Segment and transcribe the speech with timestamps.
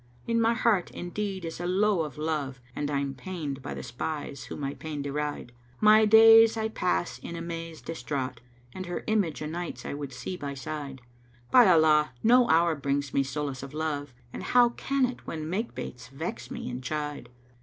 [0.25, 3.83] In my heart indeed is a lowe of love * And I'm pained by the
[3.83, 9.03] spies who my pain deride: My days I pass in amaze distraught, * And her
[9.05, 11.01] image a nights I would see by side:
[11.51, 15.45] By Allah, no hour brings me solace of love * And how can it when
[15.47, 17.29] makebates vex me and chide?